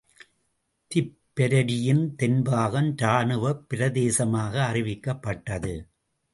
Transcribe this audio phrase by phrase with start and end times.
[0.95, 5.73] திப்பெரரியின் தென்பாகம் ராணுவப் பிரதேசமாக அறிவிக்கப்பட்டது.